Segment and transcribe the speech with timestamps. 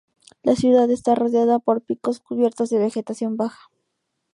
[0.41, 3.69] La ciudad está rodeada por picos cubiertos de vegetación baja.